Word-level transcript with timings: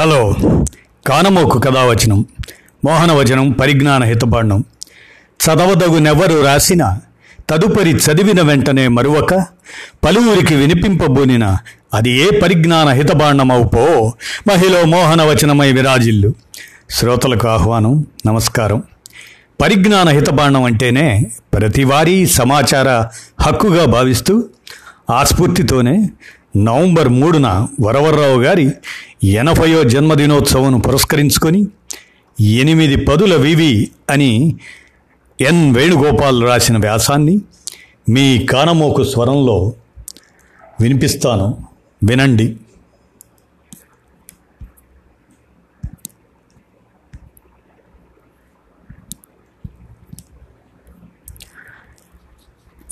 Hello. 0.00 0.36
కానమోకు 1.06 1.58
కథావచనం 1.58 2.26
మోహనవచనం 2.86 3.52
పరిజ్ఞాన 3.52 4.04
హితబాండం 4.04 4.64
చదవదగునెవరు 5.46 6.44
రాసిన 6.44 6.98
తదుపరి 7.50 7.90
చదివిన 7.90 8.40
వెంటనే 8.40 8.88
మరువక 8.88 9.34
పలువురికి 10.04 10.54
వినిపింపబోనిన 10.54 11.56
అది 11.94 12.10
ఏ 12.10 12.40
పరిజ్ఞాన 12.40 12.88
హితబాండమవుపో 12.88 14.12
మహిళ 14.48 14.84
మోహనవచనమై 14.84 15.72
విరాజిల్లు. 15.72 16.34
శ్రోతలకు 16.90 17.48
ఆహ్వానం 17.48 18.06
నమస్కారం. 18.26 18.82
పరిజ్ఞాన 19.60 20.08
హితబాండం 20.08 20.64
అంటేనే 20.64 21.26
ప్రతివారీ 21.54 22.26
సమాచార 22.26 23.06
హక్కుగా 23.40 23.84
భావిస్తూ 23.84 24.44
ఆ 25.10 25.24
స్ఫూర్తితోనే 25.24 26.10
నవంబర్ 26.56 27.08
మూడున 27.08 27.66
వరవర్రావు 27.80 28.42
గారి 28.42 28.70
ఎనభయో 29.24 29.84
జన్మదినోత్సవం 29.84 30.80
పురస్కరించుకొని 30.80 31.66
ఎనిమిది 32.40 33.04
పదుల 33.04 33.36
వివి 33.36 33.90
అని 34.10 34.56
ఎన్ 35.40 35.74
వేణుగోపాల్ 35.74 36.42
రాసిన 36.42 36.78
వ్యాసాన్ని 36.78 37.40
మీ 38.08 38.46
కానమోకు 38.46 39.02
స్వరంలో 39.02 39.72
వినిపిస్తాను. 40.80 41.64
వినండి. 42.04 42.56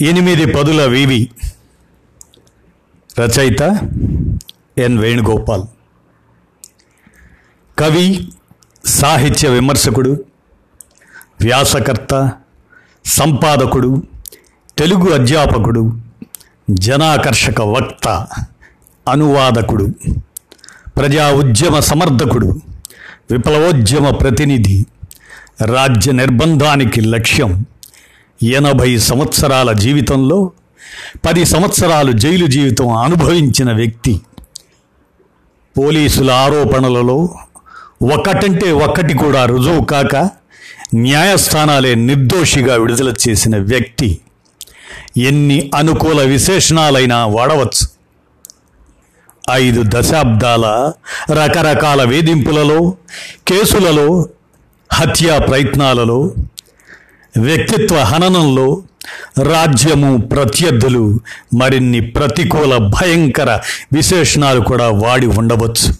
ఎనిమిది 0.00 0.52
పదుల 0.52 0.84
వివి 0.84 1.30
రచయిత 3.18 3.62
ఎన్ 4.78 4.98
వేణుగోపాల్. 4.98 5.64
కవి 7.78 8.06
సాహిత్య 8.84 9.48
విమర్శకుడు 9.48 10.12
వ్యాసకర్త 11.40 12.32
సంపాదకుడు 13.04 14.02
తెలుగు 14.78 15.12
అధ్యాపకుడు 15.12 15.82
జనాకర్షక 16.70 17.60
వక్త 17.60 18.26
అనువాదకుడు 19.08 19.86
ప్రజా 20.96 21.28
ఉద్యమ 21.32 21.80
సమర్థకుడు 21.80 22.48
విప్లవోద్యమ 23.30 24.10
ప్రతినిధి 24.10 24.86
రాజ్య 25.64 26.12
నిర్బంధానికి 26.12 27.00
లక్ష్యం 27.00 27.66
ఎనభై 28.42 28.96
సంవత్సరాల 28.98 29.72
జీవితంలో 29.72 30.38
పది 31.26 31.44
సంవత్సరాలు 31.44 32.12
జైలు 32.12 32.46
జీవితం 32.46 32.88
అనుభవించిన 32.88 33.72
వ్యక్తి. 33.72 34.20
పోలీసుల 35.78 36.30
ఆరోపణలలో 36.30 37.28
ఒకటంటే 38.14 38.72
ఒక్కటి 38.72 39.14
కూడా 39.14 39.44
రుజువు 39.44 39.84
కాక 39.84 40.16
న్యాయస్థానాలే 40.94 41.94
నిర్దోషిగా 41.94 42.74
విడుదల 42.74 43.14
చేసిన 43.28 43.56
వ్యక్తి. 43.58 44.18
ఎన్ని 45.16 45.70
అనుకూల 45.74 46.22
విశేషణాలైనా 46.22 47.26
వాడవచ్చు. 47.26 47.86
ఐదు 49.50 49.84
దశాబ్దాల 49.86 50.92
రకరకాల 51.32 52.04
వేధింపులలో 52.04 52.90
కేసులలో 53.48 54.28
హత్యా 54.92 55.38
ప్రయత్నాలలో 55.38 56.34
వ్యక్తిత్వ 57.36 57.96
హననంలో 57.96 58.82
రాజ్యము 59.42 60.16
ప్రత్యర్థులు 60.16 61.20
మరిన్ని 61.54 62.00
ప్రతికూల 62.00 62.76
భయంకర 62.76 63.60
విశేషణాలు 63.92 64.60
కూడా 64.60 64.88
వాడి 64.88 65.26
ఉండవచ్చు. 65.26 65.94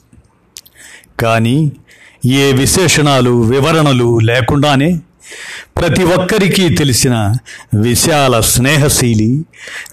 కానీ 1.21 1.73
ఏ 2.27 2.53
విశేషణాలు 2.53 3.31
వివరణలు 3.31 4.19
లేకుండానే 4.19 5.01
ప్రతి 5.77 6.05
ఒక్కరికి 6.05 6.75
తెలిసిన 6.75 7.35
విశాల 7.75 8.41
స్నేహశీలి 8.41 9.45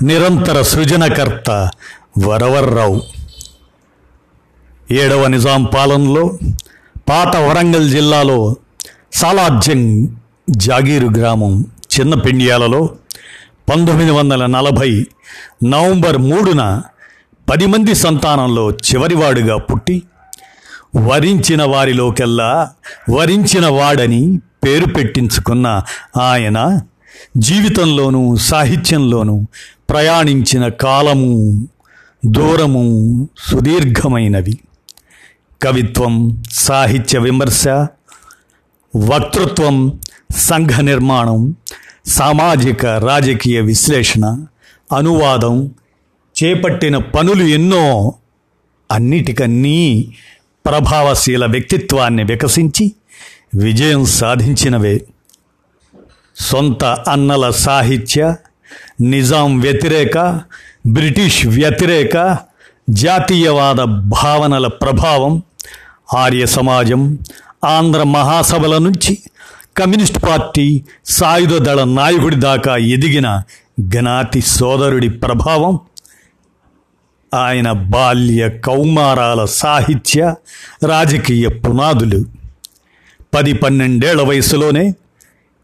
నిరంతర 0.04 0.62
సృజనకర్త 0.62 1.70
వరవర్రావు. 2.20 3.02
ఏడవ 4.92 5.28
నిజాం 5.28 5.64
పాలనలో 5.64 6.40
పాత 7.10 7.38
వరంగల్ 7.38 7.90
జిల్లాలో 7.90 8.56
సాలార్జంగ్ 9.14 10.08
జాగీరు 10.50 11.08
గ్రామం 11.08 11.66
చిన్న 12.00 12.14
పిండియాలలో 12.14 12.90
పంతొమ్మిది 13.70 14.12
వందల 14.12 14.46
నలభై 14.46 15.08
నవంబర్ 15.64 16.18
మూడున 16.18 16.82
పది 17.50 17.66
మంది 17.66 17.96
సంతానంలో 17.96 18.72
చివరివాడుగా 18.72 19.58
పుట్టి 19.58 20.04
వరించిన 20.96 21.64
వారిలోకెల్లా 21.64 22.70
వరించిన 23.10 23.68
వాడని 23.68 24.42
పేరు 24.64 24.86
పెట్టించుకున్న 24.86 25.82
ఆయన 26.22 26.82
జీవితంలోనూ 27.38 28.36
సాహిత్యంలోనూ 28.36 29.46
ప్రయాణించిన 29.90 30.68
కాలము 30.68 31.68
దూరము 32.26 32.84
సుదీర్ఘమైనవి. 33.52 34.60
కవిత్వం 35.62 36.44
సాహిత్య 36.52 37.20
విమర్శ 37.20 37.68
వక్తృత్వం 38.98 40.02
సంఘ 40.36 40.80
నిర్మాణం 40.80 41.56
సామాజిక 42.08 42.86
రాజకీయ 42.86 43.62
విశ్లేషణ 43.62 44.46
అనువాదం 44.94 45.72
చేపట్టిన 46.44 46.98
పనులు 46.98 47.44
ఎన్నో 47.44 48.14
అన్నిటికన్నీ 48.92 50.14
ప్రభావశీల 50.66 51.46
వ్యక్తిత్వాన్ని 51.46 52.24
వికసించి 52.24 52.92
విజయం 53.56 54.06
సాధించినవే. 54.06 55.06
సొంత 56.36 56.86
అన్నల 56.86 57.50
సాహిత్య 57.50 58.36
నిజాం 59.02 59.60
వ్యతిరేక 59.60 60.42
బ్రిటిష్ 60.88 61.46
వ్యతిరేక 61.46 62.38
జాతీయవాద 62.90 63.76
భావనల 63.84 64.68
ప్రభావం 64.68 65.42
ఆర్య 66.16 66.46
సమాజం 66.46 67.20
ఆంధ్ర 67.66 68.04
మహాసభల 68.04 68.78
నుంచి 68.78 69.18
కమ్యూనిస్ట్ 69.78 70.24
పార్టీ 70.24 70.84
సాయుధ 71.06 71.58
దళ 71.58 71.84
నాయకుడి 71.84 72.36
దాకా 72.36 72.78
ఎదిగిన 72.78 73.44
జ్ఞాతి 73.80 74.42
సోదరుడి 74.42 75.10
ప్రభావం 75.10 75.80
ఆయన 77.34 77.72
బాల్య 77.72 78.50
కౌమారాల 78.50 79.46
సాహిత్య 79.46 80.36
రాజకీయ 80.84 81.48
పునాదులు. 81.48 82.26
పది 83.34 83.54
పన్నెండేళ్ళ 83.54 84.22
వయసులోనే 84.22 84.94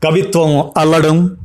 కవిత్వం 0.03 0.71
అల్లడం 0.77 1.37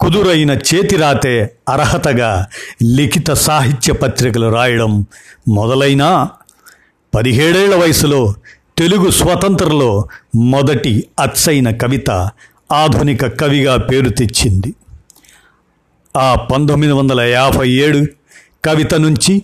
కుదురైన 0.00 0.50
చేతిరాతే 0.50 1.56
అర్హతగా 1.68 2.46
లిఖిత 2.84 3.30
సాహిత్య 3.30 3.92
పత్రికలు 3.92 4.52
రాయడం 4.54 5.06
మొదలైన 5.48 6.28
పదిహేడేళ్ళ 7.14 7.74
వయసులో 7.74 8.34
తెలుగు 8.76 9.10
స్వతంత్రలో 9.10 10.08
మొదటి 10.36 11.08
అచ్చైన 11.20 11.70
కవిత 11.70 12.10
ఆధునిక 12.72 13.26
కవిగా 13.40 13.76
పేరు 13.76 14.08
తెచ్చింది. 14.08 14.74
ఆ 16.16 16.34
పంతొమ్మిది 16.34 16.92
వందల 16.92 17.20
యాభై 17.20 17.68
ఏడు 17.68 18.06
కవిత 18.64 18.94
నుంచి 18.94 19.42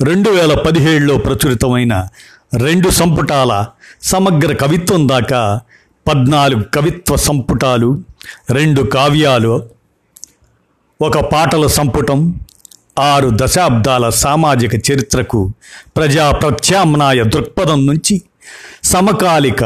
రెండు 0.00 0.30
వేల 0.30 0.54
పదిహేడులో 0.54 1.16
ప్రచురితమైన 1.16 2.08
రెండు 2.54 2.88
సంపుటాల 2.90 3.66
సమగ్ర 4.02 4.52
కవిత్వం 4.52 5.08
దాకా 5.08 5.60
పద్నాలుగు 6.06 6.64
కవిత్వ 6.74 7.16
సంపుటాలు 7.16 8.04
రెండు 8.50 8.82
కావ్యాలు 8.82 9.62
ఒక 11.00 11.18
పాటల 11.18 11.66
సంపుటం 11.66 12.40
ఆరు 12.98 13.30
దశాబ్దాల 13.34 14.08
సామాజిక 14.08 14.90
చరిత్రకు 14.92 15.52
ప్రజా 15.96 16.30
ప్రత్యామ్నాయ 16.30 17.22
దృక్పథం 17.22 17.86
నుంచి 17.86 18.22
సమకాలిక 18.84 19.62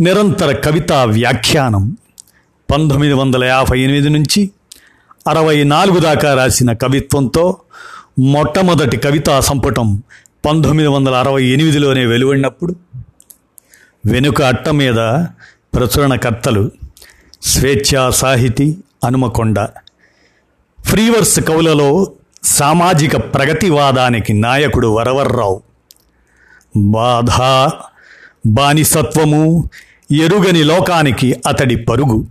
నిరంతర 0.00 0.50
కవితా 0.64 0.98
వ్యాఖ్యానం 1.12 1.84
పంతొమ్మిది 2.68 3.14
వందల 3.14 3.42
యాభై 3.44 3.76
ఎనిమిది 3.80 4.08
నుంచి 4.08 4.40
అరవై 5.26 5.56
నాలుగు 5.64 5.98
దాకా 6.00 6.30
రాసిన 6.34 6.70
కవిత్వంతో 6.82 7.44
మొట్టమొదటి 8.32 8.96
కవితా 8.96 9.34
సంపుటం 9.40 9.88
పంతొమ్మిది 10.44 10.88
వందల 10.88 11.14
అరవై 11.14 11.42
ఎనిమిదిలోనే 11.46 12.02
వెలువడినప్పుడు 12.06 12.72
వెనుక 14.04 14.40
అట్ట 14.42 14.68
మీద 14.74 15.00
ప్రచురణకర్తలు 15.74 16.64
స్వేచ్ఛా 17.42 18.02
సాహితీ 18.14 18.66
హనుమకొండ 19.04 19.58
ఫ్రీవర్స్ 20.78 21.38
కవులలో 21.40 21.90
సామాజిక 22.56 23.16
ప్రగతివాదానికి 23.34 24.32
నాయకుడు 24.40 24.88
వరవర్రావు 24.96 25.58
బాధ 26.90 27.30
బానిసత్వము 28.46 29.70
ఎరుగని 30.12 30.64
లోకానికి 30.64 31.36
అతడి 31.46 31.76
పరుగు. 31.76 32.26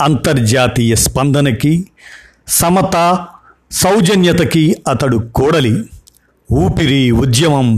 అంతర్జాతీయ 0.00 0.94
స్పందనకి 0.94 1.88
సమత 2.48 3.26
సౌజన్యతకి 3.70 4.76
అతడు 4.88 5.30
కోడలి. 5.34 5.90
ఊపిరి 6.52 7.10
ఉద్యమం 7.10 7.76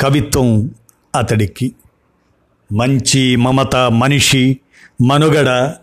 కవిత్వం 0.00 0.74
అతడికి. 1.14 1.74
మంచి 2.72 3.36
మమత 3.36 3.76
మనిషి 3.76 4.60
మనుగడ 5.02 5.74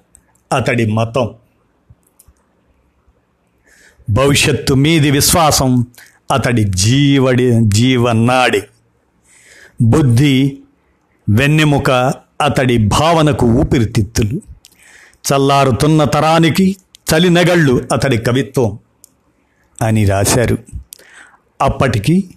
అతడి 0.55 0.85
మతం. 0.85 1.29
భవిష్యత్తు 4.09 4.73
మీది 4.73 5.11
విశ్వాసం 5.11 5.87
అతడి 6.33 6.63
జీవడి 6.63 7.51
జీవనాడి. 7.61 8.61
బుద్ధి 9.81 10.60
వెన్నెముక 11.29 11.91
అతడి 12.41 12.77
భావనకు 12.77 13.45
ఊపిరితిత్తులు. 13.45 14.41
చల్లారుతున్న 15.33 16.03
తరానికి 16.03 16.75
చలినగళ్ళు 17.13 17.87
అతడి 17.93 18.17
కవిత్వం 18.17 18.79
అని 19.81 20.05
రాశారు. 20.05 20.57
అప్పటికి 21.61 22.29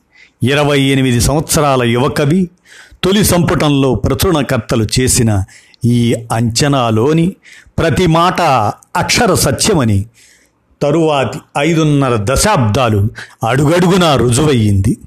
ఇరవై 0.43 0.81
ఎనిమిది 0.81 1.21
సంవత్సరాల 1.21 1.83
యువకవి 1.83 2.51
తొలి 3.05 3.25
సంపుటంలో 3.25 3.95
ప్రచురణకర్తలు 3.95 4.87
చేసిన 5.01 5.45
ఈ 5.85 6.15
అంచనాలోని 6.33 7.37
ప్రతి 7.79 8.07
మాట 8.07 8.41
అక్షర 8.97 9.35
సత్యమని 9.35 10.07
తరువాతి 10.83 11.39
ఐదున్నర 11.59 12.19
దశాబ్దాలు 12.23 13.09
అడుగడుగునా 13.49 14.17
రుజువయ్యింది. 14.17 14.99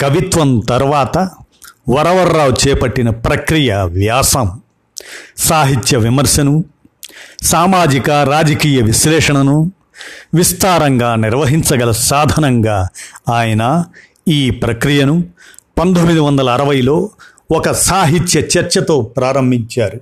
కవిత్వం 0.00 0.60
తర్వాత 0.60 1.30
వరవర్రావు 1.88 2.68
చేపట్టిన 2.68 3.10
ప్రక్రియ 3.10 3.74
వ్యాసం 3.74 4.60
సాహిత్య 5.36 5.96
విమర్శను 5.96 6.64
సామాజిక 7.42 8.10
రాజకీయ 8.10 8.80
విశ్లేషణను 8.80 9.70
విస్తారంగా 10.34 11.14
నిర్వహించగల 11.14 11.90
సాధనంగా 11.90 12.88
ఆయన 13.28 13.84
ఈ 14.28 14.50
ప్రక్రియను 14.50 15.24
పంతొమ్మిది 15.78 16.20
వందల 16.20 16.50
అరవైలో 16.50 17.10
ఒక 17.50 17.70
సాహిత్య 17.70 18.40
చర్చతో 18.40 19.02
ప్రారంభించారు. 19.02 20.00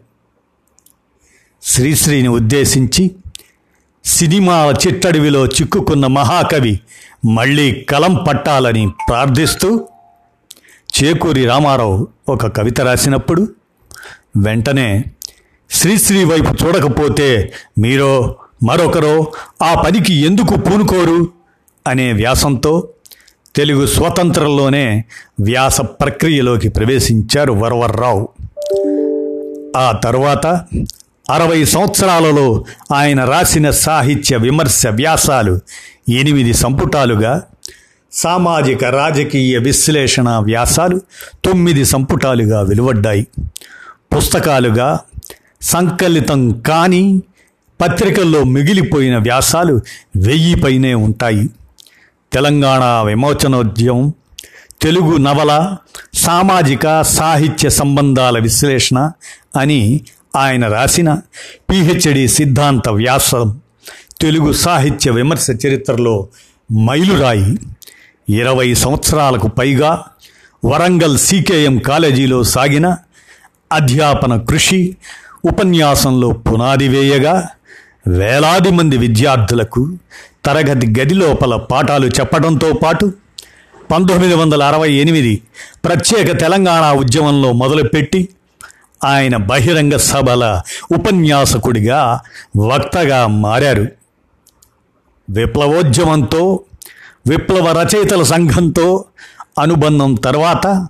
శ్రీశ్రీని 1.62 2.28
ఉద్దేశించి 2.28 3.10
సినిమాల 4.04 4.74
చిట్టడివిలో 4.86 5.46
చిక్కుకున్న 5.46 6.06
మహాకవి 6.06 6.80
మళ్ళీ 7.24 7.74
కలం 7.74 8.14
పట్టాలని 8.28 8.90
ప్రార్థిస్తూ 9.08 9.88
చేకూరి 10.92 11.46
రామారావు 11.46 12.08
ఒక 12.28 12.46
కవిత 12.46 12.80
రాసినప్పుడు 12.80 13.48
వెంటనే 14.36 15.04
శ్రీశ్రీ 15.70 16.24
వైపు 16.24 16.64
చూడకపోతే 16.64 17.52
మీరో 17.78 18.36
మరొకరో 18.62 19.32
ఆ 19.62 19.82
పనికి 19.86 20.14
ఎందుకు 20.14 20.54
పూనుకోరు 20.60 21.28
అనే 21.86 22.12
వ్యాసంతో 22.12 22.88
తెలుగు 23.56 23.86
స్వతంత్రంలోనే 23.86 25.04
వ్యాస 25.40 25.80
ప్రక్రియలోకి 25.80 26.68
ప్రవేశించారు 26.68 27.52
వరవర్రావు. 27.52 28.28
ఆ 29.76 29.92
తరువాత 29.92 30.46
అరవై 31.30 31.64
సంవత్సరాలలో 31.64 32.64
ఆయన 32.92 33.24
రాసిన 33.24 33.70
సాహిత్య 33.70 34.36
విమర్శ 34.36 34.86
వ్యాసాలు 34.86 35.60
ఎనిమిది 36.08 36.54
సంపుటాలుగా 36.54 37.42
సామాజిక 38.12 38.84
రాజకీయ 38.84 39.58
విశ్లేషణ 39.58 40.28
వ్యాసాలు 40.28 41.00
తొమ్మిది 41.44 41.84
సంపుటాలుగా 41.84 42.60
వెలువడ్డాయి. 42.60 43.26
పుస్తకాలుగా 44.16 45.00
సంకలితం 45.62 46.60
కాని 46.60 47.22
పత్రికల్లో 47.80 48.44
మిగిలిపోయిన 48.44 49.18
వ్యాసాలు 49.18 49.80
వెయ్యి 50.16 50.54
పైనే 50.54 50.94
ఉంటాయి. 50.94 51.50
తెలంగాణ 52.32 53.06
విమోచనోద్యమం 53.06 54.14
తెలుగు 54.82 55.16
నవల 55.16 55.76
సామాజిక 56.14 57.02
సాహిత్య 57.02 57.70
సంబంధాల 57.70 58.38
విశ్లేషణ 58.38 59.10
అని 59.56 60.00
ఆయన 60.36 60.68
రాసిన 60.68 61.14
పిహెచ్డి 61.70 62.28
సిద్ధాంత 62.28 62.88
వ్యాసం 62.88 63.60
తెలుగు 64.20 64.52
సాహిత్య 64.52 65.10
విమర్శ 65.10 65.46
చరిత్రలో 65.66 66.28
మైలురాయి. 66.72 67.58
ఇరవై 68.28 68.74
సంవత్సరాలకు 68.74 69.48
పైగా 69.48 70.04
వరంగల్ 70.64 71.18
సీకేఎం 71.18 71.78
కాలేజీలో 71.78 72.44
సాగిన 72.44 72.96
అధ్యాపన 73.72 74.36
కృషి 74.36 74.96
ఉపన్యాసంలో 75.44 76.30
పునాది 76.30 76.88
వేయగా 76.88 77.48
వేలాది 78.08 78.70
మంది 78.70 78.96
విద్యార్థులకు 78.96 79.88
తరగతి 80.46 81.00
గది 81.00 81.14
లోపల 81.14 81.56
పాఠాలు 81.56 82.06
చెప్పడంతో 82.06 82.72
పాటు 82.72 83.12
పంతొమ్మిది 83.90 84.34
వందల 84.34 84.62
అరవై 84.62 84.92
ఎనిమిది 84.92 85.42
ప్రత్యేక 85.84 86.40
తెలంగాణ 86.40 86.90
ఉద్యమంలో 86.90 87.52
మొదలుపెట్టి 87.52 88.28
ఆయన 89.04 89.36
బహిరంగ 89.36 89.96
సభల 89.96 90.62
ఉపన్యాసకుడిగా 90.92 92.20
వక్తగా 92.58 93.26
మారారు. 93.26 93.86
విప్లవోద్యమంతో 95.30 96.60
విప్లవ 97.28 97.82
రచయితల 97.82 98.22
సంఘంతో 98.22 99.04
అనుబంధం 99.58 100.14
తర్వాత 100.14 100.86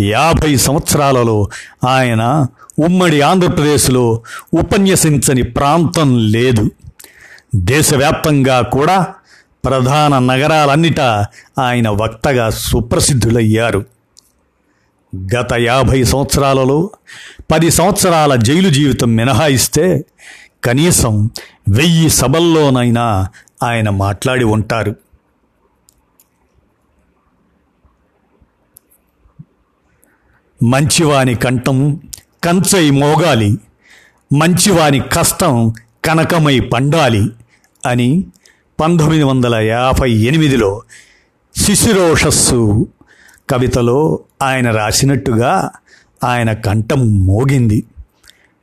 యాభై 0.00 0.56
సంవత్సరాలలో 0.56 1.48
ఆయన 1.88 2.46
ఉమ్మడి 2.84 3.20
ఆంధ్రప్రదేశ్లో 3.20 4.22
ఉపన్యసించని 4.54 5.42
ప్రాంతం 5.42 6.18
లేదు. 6.18 6.70
దేశవ్యాప్తంగా 7.54 8.60
కూడా 8.60 9.06
ప్రధాన 9.64 10.18
నగరాలన్నిటా 10.18 11.26
ఆయన 11.58 11.88
వక్తగా 11.88 12.50
సుప్రసిద్ధులయ్యారు. 12.50 13.84
గత 15.16 15.52
యాభై 15.58 16.04
సంవత్సరాలలో 16.04 16.90
పది 17.52 17.70
సంవత్సరాల 17.70 18.36
జైలు 18.36 18.68
జీవితం 18.68 19.16
మినహాయిస్తే 19.16 20.04
కనీసం 20.64 21.30
వెయ్యి 21.68 22.10
సభల్లోనైనా 22.10 23.28
ఆయన 23.62 23.88
మాట్లాడి 23.88 24.44
ఉంటారు. 24.44 24.94
మంచివాని 30.62 31.34
కంఠం 31.34 32.00
కంచై 32.44 32.90
మోగాలి 32.90 33.58
మంచివాని 34.32 35.00
కష్టం 35.00 35.74
కనకమై 36.04 36.60
పండాలి 36.60 37.30
అని 37.86 38.24
పంతొమ్మిది 38.80 39.22
వందల 39.22 39.54
యాభై 39.54 40.10
ఎనిమిదిలో 40.10 40.82
శిశిరోషస్సు 41.56 42.88
కవితలో 43.50 44.18
ఆయన 44.42 44.70
రాసినట్టుగా 44.70 45.70
ఆయన 46.24 46.52
కంఠం 46.52 47.26
మోగింది. 47.26 47.84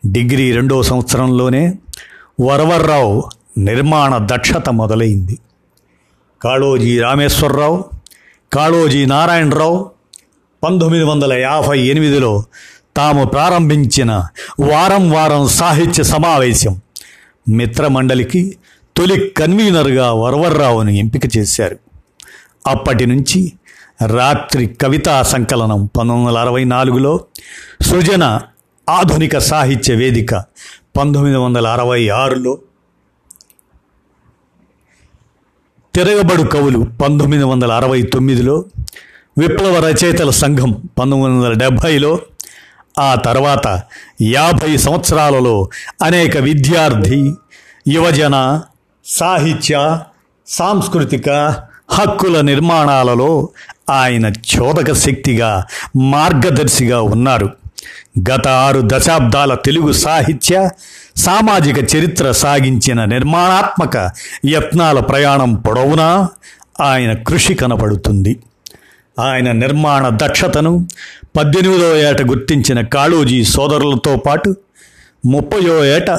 డిగ్రీ 0.05 0.51
రెండో 0.51 0.83
సంవత్సరంలోనే 0.83 1.75
వరవర్రావు 2.41 3.29
నిర్మాణ 3.57 4.17
దక్షత 4.17 4.69
మొదలైంది. 4.69 5.39
కాళోజీ 6.41 6.99
రామేశ్వరరావు 6.99 7.83
కాళోజీ 8.53 9.05
నారాయణరావు 9.05 9.96
పంతొమ్మిది 10.63 11.03
వందల 11.03 11.33
యాభై 11.33 11.79
ఎనిమిదిలో 11.79 12.31
తాము 12.97 13.25
ప్రారంభించిన 13.25 14.11
వారం 14.59 15.11
వారం 15.11 15.47
సాహిత్య 15.47 16.03
సమావేశం 16.03 16.81
మిత్రమండలికి 17.49 18.57
తొలి 18.95 19.29
కన్వీనర్గా 19.37 20.11
వరవర్రావును 20.13 20.89
ఎంపిక 20.89 21.37
చేశారు. 21.37 21.77
అప్పటి 22.67 23.05
నుంచి 23.05 23.41
రాత్రి 24.05 24.67
కవితా 24.81 25.23
సంకలనం 25.23 25.85
పంతొమ్మిది 25.85 26.27
వందల 26.27 26.39
అరవై 26.39 26.63
నాలుగులో 26.63 27.13
సృజన 27.81 28.23
ఆధునిక 28.87 29.37
సాహిత్య 29.37 29.93
వేదిక 29.93 30.33
పంతొమ్మిది 30.97 31.37
వందల 31.37 31.67
అరవై 31.67 32.09
ఆరులో 32.09 32.53
తిరగబడు 35.93 36.43
కవులు 36.43 36.79
పంతొమ్మిది 37.01 37.43
వందల 37.43 37.71
అరవై 37.71 38.01
తొమ్మిదిలో 38.03 38.65
విప్లవ 39.37 39.79
రచయితల 39.79 40.29
సంఘం 40.29 40.71
పంతొమ్మిది 40.99 41.33
వందల 41.35 41.53
డెబ్భైలో 41.53 42.19
ఆ 42.99 43.15
తర్వాత 43.15 43.81
యాభై 44.21 44.77
సంవత్సరాలలో 44.77 45.69
అనేక 46.03 46.37
విద్యార్థి 46.37 47.33
యువజన 47.87 48.61
సాహిత్య 49.05 49.99
సాంస్కృతిక 50.47 51.29
హక్కుల 51.91 52.41
నిర్మాణాలలో 52.41 53.49
ఆయన 53.89 54.25
చోదక 54.27 54.93
శక్తిగా 54.93 55.65
మార్గదర్శిగా 55.95 57.01
ఉన్నారు. 57.01 57.49
గత 58.31 58.47
ఆరు 58.47 58.81
దశాబ్దాల 58.85 59.53
తెలుగు 59.53 59.91
సాహిత్య 59.91 60.69
సామాజిక 61.17 61.95
చరిత్ర 61.95 62.31
సాగించిన 62.31 63.05
నిర్మాణాత్మక 63.05 64.09
యత్నాల 64.45 64.99
ప్రయాణం 64.99 65.55
పొడవునా 65.55 66.29
ఆయన 66.81 67.13
కృషి 67.13 67.53
కనపడుతుంది. 67.53 68.39
ఆయన 69.19 69.51
నిర్మాణ 69.51 70.09
దక్షతను 70.09 70.87
పద్దెనిమిదవ 71.37 71.97
ఏట 71.97 72.21
గుర్తించిన 72.21 72.81
కాళోజీ 72.81 73.43
సోదరులతో 73.43 74.15
పాటు 74.15 74.55
ముప్పయో 75.25 75.85
ఏట 75.85 76.11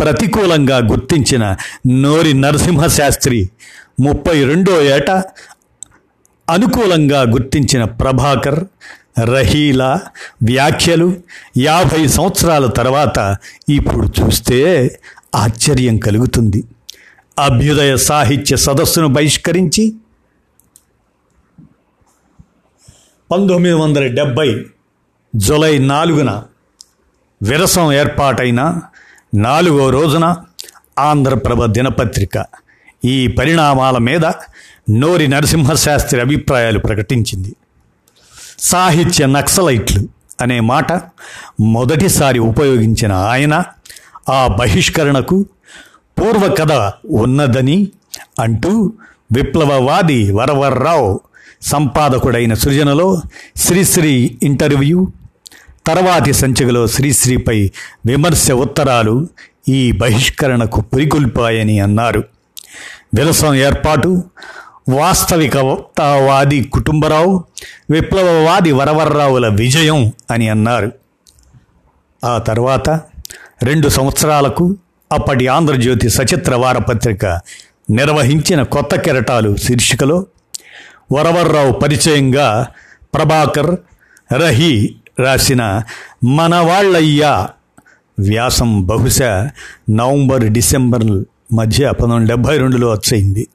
ప్రతికూలంగా 0.00 0.78
గుర్తించిన 0.78 1.56
నోరి 1.86 2.32
నరసింహశాస్త్రి 2.34 3.50
ముప్పై 4.00 4.44
రెండో 4.44 4.82
ఏట 4.82 5.10
అనుకూలంగా 6.50 7.22
గుర్తించిన 7.22 7.84
ప్రభాకర్ 7.84 8.64
రహీల 9.20 9.98
వ్యాఖ్యలు 10.42 11.16
యాభై 11.56 12.06
సంవత్సరాల 12.06 12.66
తర్వాత 12.66 13.36
ఇప్పుడు 13.68 14.08
చూస్తే 14.20 14.90
ఆశ్చర్యం 15.34 15.98
కలుగుతుంది. 15.98 16.64
అభ్యుదయ 17.38 17.96
సాహిత్య 17.96 18.56
సదస్సును 18.56 19.08
బహిష్కరించి 19.08 19.92
పంతొమ్మిది 23.30 23.74
వందల 23.74 24.06
డెబ్భై 24.06 24.64
జులై 25.36 25.78
నాలుగున 25.78 26.42
విరసం 27.42 27.92
ఏర్పాటైన 27.92 28.80
నాలుగో 29.34 29.90
రోజున 29.90 30.36
ఆంధ్రప్రభ 30.98 31.64
దినపత్రిక 31.64 32.44
ఈ 33.04 33.26
పరిణామాల 33.26 33.98
మీద 33.98 34.24
నోరి 34.90 35.28
నరసింహశాస్త్రి 35.28 36.20
అభిప్రాయాలు 36.20 36.78
ప్రకటించింది. 36.78 37.56
సాహిత్య 38.58 39.26
నక్సలైట్లు 39.26 40.08
అనే 40.40 40.60
మాట 40.60 40.92
మొదటిసారి 41.60 42.38
ఉపయోగించిన 42.38 43.12
ఆయన 43.12 43.64
ఆ 44.28 44.46
బహిష్కరణకు 44.46 45.46
పూర్వకథ 46.20 46.72
ఉన్నదని 47.10 47.88
అంటూ 48.38 48.92
విప్లవవాది 49.32 50.32
వరవర్రావు 50.32 51.20
సంపాదకుడైన 51.62 52.54
సృజనలో 52.54 53.22
శ్రీశ్రీ 53.56 54.38
ఇంటర్వ్యూ 54.42 55.06
తర్వాతి 55.86 56.32
సంచికలో 56.32 56.86
శ్రీశ్రీపై 56.86 57.70
విమర్శ 58.06 58.50
ఉత్తరాలు 58.50 59.28
ఈ 59.68 59.92
బహిష్కరణకు 59.92 60.80
పురికొల్పాయని 60.80 61.80
అన్నారు. 61.80 62.24
విలసం 63.14 63.54
ఏర్పాటు 63.54 64.22
వాస్తవికవాది 64.88 66.64
కుటుంబరావు 66.64 67.44
విప్లవవాది 67.90 68.72
వరవర్రావుల 68.72 69.48
విజయం 69.48 70.12
అని 70.30 70.48
అన్నారు. 70.48 70.92
ఆ 72.24 72.38
తర్వాత 72.38 73.00
రెండు 73.62 73.88
సంవత్సరాలకు 73.88 74.76
అప్పటి 75.12 75.46
ఆంధ్రజ్యోతి 75.46 76.08
సచిత్ర 76.08 76.54
వారపత్రిక 76.54 77.26
నిర్వహించిన 77.90 78.62
కొత్త 78.62 78.96
కెరటాలు 79.00 79.56
శీర్షికలో 79.56 80.26
వరవర్రావు 81.12 81.72
పరిచయంగా 81.72 82.66
ప్రభాకర్ 83.14 83.76
రహి 84.32 84.94
రాసిన 85.20 85.82
మనవాళ్ళయ్యా 86.24 87.48
వ్యాసం 88.18 88.86
బహుశా 88.86 89.50
నవంబర్ 89.90 90.44
డిసెంబర్ 90.44 91.04
మధ్య 91.54 91.90
పంతొమ్మిది 91.90 92.26
డెబ్భై 92.26 92.58
రెండులో 92.58 92.90
వచ్చయింది. 92.90 93.48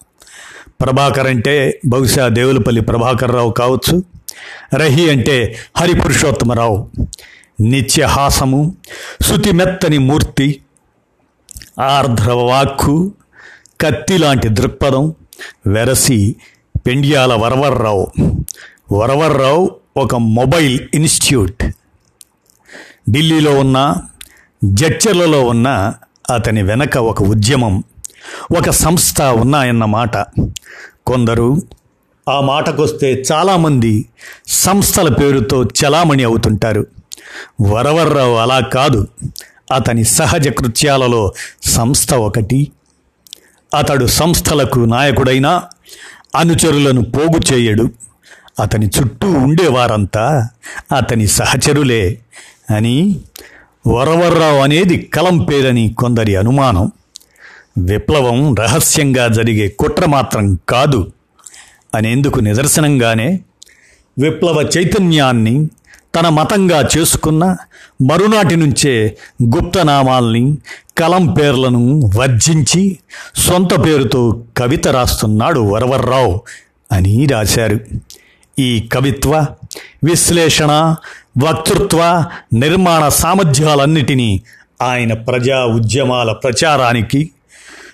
ప్రభాకర్ 0.82 1.28
అంటే 1.28 1.80
బహుశా 1.86 2.28
దేవులపల్లి 2.28 2.82
ప్రభాకర్రావు 2.82 3.52
కావచ్చు. 3.52 4.04
రహి 4.76 5.10
అంటే 5.10 5.56
హరిపురుషోత్తమరావు. 5.78 6.90
నిత్యహాసము 7.62 8.76
శృతిమెత్తని 9.22 9.98
మూర్తి 9.98 10.62
ఆర్ద్ర 11.82 12.32
వాక్కు 12.32 13.14
కత్తి 13.82 14.18
లాంటి 14.18 14.50
దృక్పథం 14.50 15.14
వెరసి 15.68 16.36
పెండ్యాల 16.86 17.34
వరవర్రావు. 17.34 18.08
వరవర్రావు 18.92 19.72
ఒక 19.98 20.16
మొబైల్ 20.16 20.80
ఇన్స్టిట్యూట్. 20.94 21.64
ఢిల్లీలో 23.12 23.60
ఉన్న 23.60 23.96
జడ్చర్లలో 24.64 25.46
ఉన్న 25.46 25.94
అతని 26.34 26.64
వెనక 26.64 26.98
ఒక 26.98 27.24
ఉద్యమం 27.24 27.84
ఒక 28.58 28.70
సంస్థ 28.70 29.22
ఉన్నాయన్నమాట 29.22 30.18
కొందరు 31.08 31.62
ఆ 32.30 32.40
మాటకొస్తే 32.40 33.24
చాలామంది 33.32 34.06
సంస్థల 34.48 35.14
పేరుతో 35.14 35.64
చలామణి 35.64 36.24
అవుతుంటారు. 36.24 36.88
వరవర్రావు 37.62 38.36
అలా 38.36 38.60
కాదు. 38.60 39.08
అతని 39.74 40.04
సహజ 40.04 40.48
కృత్యాలలో 40.48 41.34
సంస్థ 41.64 42.14
ఒకటి. 42.14 42.72
అతడు 43.78 44.06
సంస్థలకు 44.06 44.80
నాయకుడైనా 44.80 45.64
అనుచరులను 46.36 47.04
పోగు 47.04 47.54
చేయడు. 47.54 47.90
అతని 48.60 48.88
చుట్టూ 48.88 49.32
ఉండేవారంతా 49.32 50.50
అతని 50.98 51.28
సహచరులే 51.28 52.20
అని 52.76 53.20
వరవర్రావు 53.88 54.58
అనేది 54.58 54.98
కలం 54.98 55.38
పేరని 55.38 55.96
కొందరి 56.00 56.36
అనుమానం. 56.36 56.92
విప్లవం 57.78 58.56
రహస్యంగా 58.56 59.28
జరిగే 59.28 59.68
కుట్ర 59.68 60.06
మాత్రం 60.06 60.60
కాదు 60.70 61.12
అనేందుకు 61.96 62.40
నిదర్శనంగానే 62.40 63.40
విప్లవ 64.20 64.70
చైతన్యాన్ని 64.78 65.68
తన 66.16 66.30
మతంగా 66.30 66.90
చేసుకున్న 66.98 67.56
మరునాటి 68.02 68.56
నుంచే 68.56 69.18
గుప్తనామాల్ని 69.44 70.58
కలం 70.98 71.28
పేర్లను 71.28 72.12
వర్జించి 72.16 72.98
సొంత 73.36 73.86
పేరుతో 73.86 74.44
కవిత 74.58 74.88
రాస్తున్నాడు 74.88 75.60
వరవర్రావు 75.60 76.42
అని 76.92 77.26
రాశారు. 77.26 77.80
ఈ 78.60 78.90
కవిత్వ 78.94 79.46
విశ్లేషణ 80.04 80.96
వక్తృత్వ 81.44 82.26
నిర్మాణ 82.54 83.08
సామర్థ్యాలన్నిటినీ 83.08 84.42
ఆయన 84.82 85.14
ప్రజా 85.14 85.66
ఉద్యమాల 85.66 86.32
ప్రచారానికి 86.32 87.32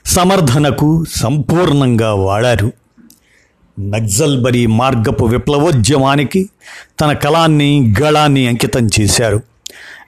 సమర్థనకు 0.06 1.06
సంపూర్ణంగా 1.16 2.14
వాడారు. 2.14 2.72
నక్సల్బరీ 3.80 4.66
మార్గపు 4.66 5.26
విప్లవోద్యమానికి 5.26 6.50
తన 7.02 7.14
కళాన్ని 7.14 7.94
గళాన్ని 8.02 8.48
అంకితం 8.48 8.90
చేశారు. 9.00 9.42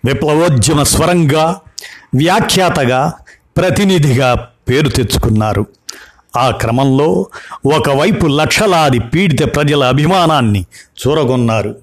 విప్లవోద్యమ 0.05 0.83
స్వరంగా 0.83 1.59
వ్యాఖ్యాతగా 2.15 3.13
ప్రతినిధిగా 3.57 4.47
పేరు 4.69 4.89
తెచ్చుకున్నారు. 4.89 5.65
ఆ 6.37 6.49
క్రమంలో 6.49 7.27
ఒకవైపు 7.75 8.27
లక్షలాది 8.27 8.99
పీడిత 8.99 9.55
ప్రజల 9.55 9.83
అభిమానాన్ని 9.83 10.65
చూరగొన్నారు. 11.07 11.75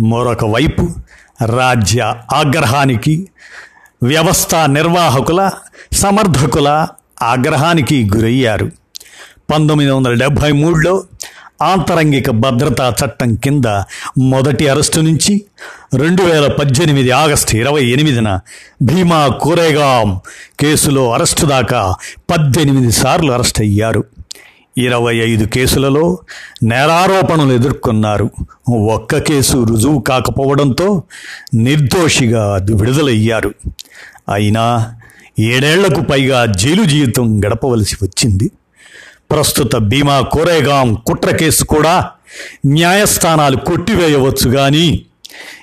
మరొక 0.00 0.44
వైపు 0.44 0.88
రాజ్య 1.56 2.14
ఆగ్రహానికి 2.34 3.28
వ్యవస్థ 4.02 4.54
నిర్వాహకుల 4.54 5.50
సమర్థకుల 5.92 6.86
ఆగ్రహానికి 7.22 8.10
గురయ్యారు. 8.16 8.83
పంతొమ్మిది 9.50 9.90
వందల 9.90 10.14
డెబ్భై 10.14 10.52
మూడులో 10.52 11.04
ఆంతరంగిక 11.62 12.30
భద్రతా 12.30 12.94
చట్టం 13.04 13.34
కింద 13.34 13.64
మొదటి 14.18 14.68
అరెస్టు 14.68 15.00
నుంచి 15.00 15.44
రెండు 15.94 16.22
వేల 16.22 16.46
పద్దెనిమిది 16.46 17.10
ఆగస్టు 17.10 17.56
ఇరవై 17.56 17.84
ఎనిమిదిన 17.84 18.40
భీమా 18.82 19.26
కోరేగాం 19.26 20.20
కేసులో 20.60 21.12
అరెస్టు 21.12 21.46
దాకా 21.46 21.94
పద్దెనిమిది 22.30 22.92
సార్లు 22.92 23.32
అరెస్ట్ 23.32 23.60
అయ్యారు. 23.60 24.04
ఇరవై 24.78 25.16
ఐదు 25.16 25.44
కేసులలో 25.44 26.18
నేరారోపణలు 26.62 27.52
ఎదుర్కొన్నారు. 27.52 28.30
ఒక్క 28.70 29.18
కేసు 29.18 29.66
రుజువు 29.70 30.00
కాకపోవడంతో 30.00 31.02
నిర్దోషిగా 31.54 32.54
విడుదలయ్యారు. 32.74 33.54
అయినా 34.32 34.94
ఏడేళ్ళకు 35.38 36.00
పైగా 36.00 36.46
జైలు 36.46 36.82
జీవితం 36.82 37.44
గడపవలసి 37.44 37.96
వచ్చింది. 38.02 38.50
ప్రస్తుత 39.30 39.76
భీమా 39.76 40.20
కోరేగాం 40.20 40.94
కుట్ర 41.06 41.36
కేసు 41.36 41.64
కూడా 41.64 42.10
న్యాయస్థానాలు 42.66 43.56
కొట్టివేయవచ్చు 43.56 44.50
కానీ 44.56 45.06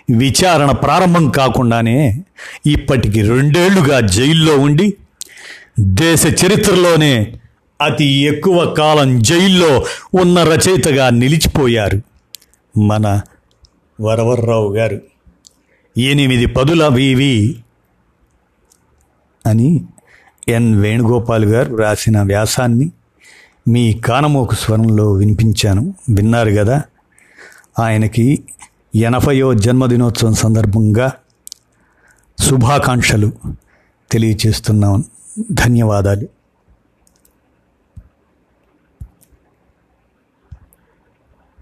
విచారణ 0.10 0.72
ప్రారంభం 0.72 1.30
కాకుండానే 1.30 2.24
ఇప్పటికి 2.66 3.22
రెండేళ్ళుగా 3.22 4.00
జైల్లో 4.00 4.58
ఉండి 4.58 4.94
దేశ 5.80 6.46
చరిత్రలోనే 6.46 7.34
అతి 7.82 8.06
ఎక్కువ 8.06 8.66
కాలం 8.66 9.20
జైల్లో 9.20 9.86
ఉన్న 10.14 10.44
రచయితగా 10.44 11.10
నిలిచిపోయారు 11.10 12.02
మన 12.78 13.22
వరవర్రావు 14.02 14.76
గారు. 14.76 15.02
ఎనిమిది 15.98 16.46
పదుల 16.46 16.88
వివి 16.88 17.56
అని 19.46 19.82
ఎన్ 20.50 20.82
వేణుగోపాల్ 20.82 21.46
గారు 21.46 21.76
రాసిన 21.76 22.22
వ్యాసాన్ని 22.22 22.92
మీ 23.68 23.94
కానమోకు 23.94 24.56
స్వరంలో 24.56 25.12
వినిపించాను. 25.12 25.94
విన్నారు 26.10 26.52
కదా 26.52 26.84
ఆయనకి 27.80 28.44
ఎనభయో 28.96 29.54
జన్మదినోత్సవం 29.54 30.34
సందర్భంగా 30.34 31.14
శుభాకాంక్షలు 32.40 33.32
తెలియచేస్తున్నాం. 34.12 35.04
ధన్యవాదాలు. 35.52 36.28